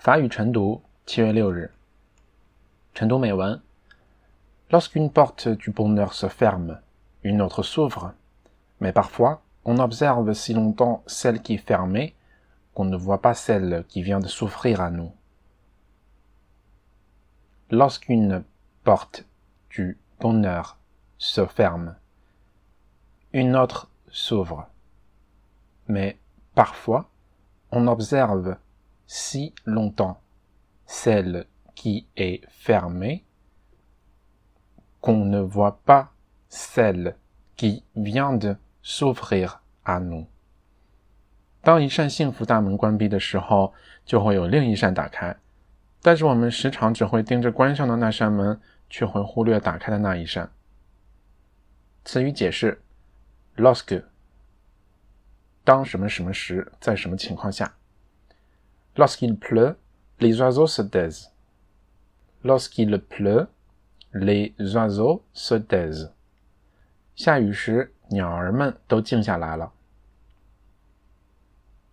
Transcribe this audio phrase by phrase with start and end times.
[0.00, 1.72] 法语晨读，七月六日。
[2.94, 3.60] 晨读美文：
[4.70, 6.80] Lorsqu'une porte du bonheur se ferme,
[7.22, 8.12] une autre s'ouvre.
[8.80, 12.14] Mais parfois, on observe si longtemps celle qui est fermée
[12.74, 15.12] qu'on ne voit pas celle qui vient de s'ouvrir à nous.
[17.70, 18.44] Lorsqu'une
[18.84, 19.24] porte
[19.70, 20.78] du bonheur
[21.18, 21.96] se ferme,
[23.32, 24.68] une autre s'ouvre.
[25.88, 26.18] Mais
[26.54, 27.08] parfois,
[27.72, 28.56] on observe
[29.13, 30.21] si longtemps
[30.85, 31.45] celle
[31.75, 33.25] qui est fermée
[35.01, 36.13] qu'on ne voit pas
[36.47, 37.17] celle
[37.57, 40.27] qui vient de s'ouvrir à nous。
[41.61, 43.73] 当一扇幸福大门关闭的时候，
[44.05, 45.35] 就会有另一扇打开，
[46.01, 50.49] 但是我们时常只会盯着关上的那扇门，却会忽略打开的那一扇。
[52.05, 52.81] 词语解释
[53.57, 54.05] ：lorsque，
[55.65, 57.75] 当什么什么时，在什么情况下。
[58.96, 59.76] Lorsqu'il pleut,
[60.20, 61.30] les oiseaux se taisent.
[62.42, 63.48] Lorsqu'il pleut,
[64.12, 66.12] les oiseaux se taisent.
[67.14, 69.72] 下雨时，鸟儿们都静下来了。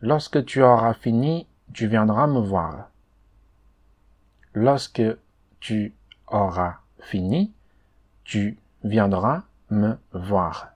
[0.00, 2.90] Lorsque tu auras fini, tu viendras me voir.
[4.52, 5.18] Lorsque
[5.60, 5.94] tu
[6.26, 7.52] auras fini,
[8.24, 10.74] tu viendras me voir.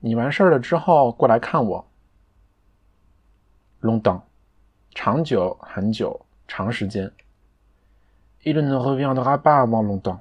[0.00, 1.86] 你完事儿了之后过来看我。
[3.80, 4.22] Longtemps.
[5.01, 7.09] 长久，很久，长时间。
[8.43, 10.19] Il ne reviendra pas avant longtemps.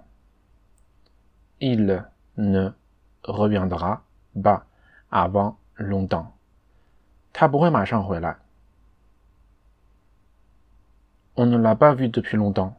[1.59, 2.05] Il
[2.37, 2.73] ne
[3.25, 4.03] reviendra
[4.41, 4.63] pas
[5.11, 6.27] avant longtemps.
[7.33, 8.37] 他不会马上回来。
[11.35, 12.75] On ne l'a pas vu depuis longtemps.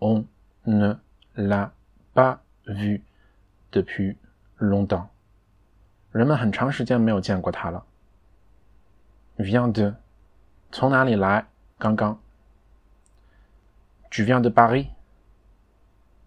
[0.00, 0.26] On
[0.66, 0.98] ne
[1.34, 1.72] l'a
[2.12, 3.00] pas vu
[3.72, 4.18] depuis
[4.58, 5.08] longtemps.
[6.12, 7.86] 人们很长时间没有见过他了。
[9.38, 9.94] Vient de
[10.75, 11.45] 从哪里来？
[11.77, 12.19] 刚刚。
[14.09, 14.89] Tu viens de Paris?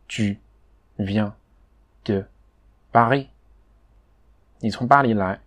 [0.08, 0.38] Tu
[0.96, 1.34] viens
[2.04, 2.26] de
[2.92, 3.28] Paris?
[4.60, 5.40] 你从巴黎来。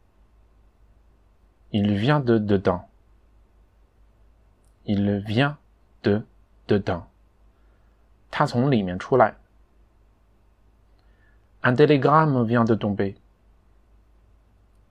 [1.72, 2.86] Il vient de dedans.
[4.84, 5.58] Il vient
[6.02, 6.24] de
[6.68, 7.04] dedans.
[8.32, 9.36] 他从里面出来。
[11.62, 13.16] Un télégramme vient de tomber.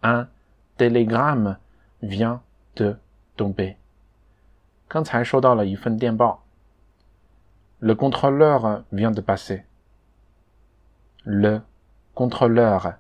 [0.03, 0.29] Un
[0.77, 1.57] télégramme
[2.03, 2.43] vient
[2.75, 2.99] de
[3.37, 3.77] tomber.
[4.94, 6.44] 刚才收到了一份电报。
[7.80, 9.64] Le contrôleur vient de passer.
[11.24, 11.62] Le
[12.14, 12.96] contrôleur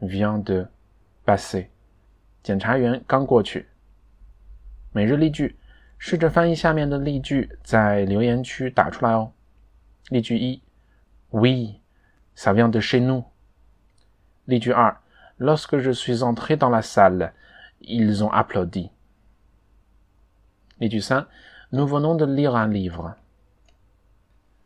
[0.00, 0.68] vient de
[1.24, 1.68] passer.
[2.42, 3.68] 检察员刚过去。
[4.92, 5.56] 每日例句，
[5.96, 9.32] 试着翻译下面的例句，在留言区打出来哦。
[10.10, 10.62] 例句一
[11.30, 11.80] ：Oui,
[12.36, 13.24] ça vient de chez nous.
[14.44, 15.00] 例句二
[15.38, 17.32] ：Lorsque je suis entré dans la salle,
[17.78, 18.90] ils ont applaudi.
[20.78, 21.26] 例句三
[21.70, 23.14] ，Nous venons de lire un livre。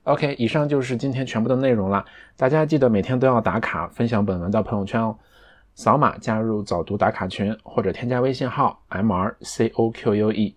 [0.04, 2.04] OK，以上就是今天全部的内容了。
[2.36, 5.16] 大家记得每天都要打卡，分享本文到朋友圈哦。
[5.74, 10.54] 扫码加入早读打卡群，或者添加微信号 mrcoque。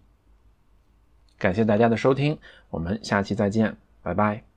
[1.38, 2.38] 感谢大家的收听，
[2.70, 4.55] 我们下期再见，拜拜。